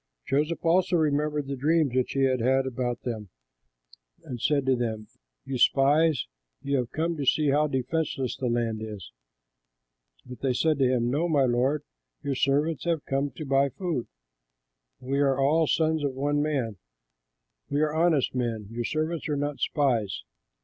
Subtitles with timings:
[0.25, 3.29] Joseph also remembered the dreams which he had had about them
[4.23, 5.05] and said to them,
[5.45, 6.25] "You spies!
[6.63, 9.11] you have come to see how defenseless the land is."
[10.25, 11.83] But they said to him, "No, my lord;
[12.23, 14.07] your servants have come to buy food.
[14.99, 16.77] We are all sons of one man;
[17.69, 20.23] we are honest men; your servants are not spies."